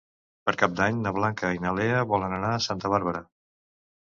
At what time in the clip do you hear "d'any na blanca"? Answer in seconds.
0.79-1.51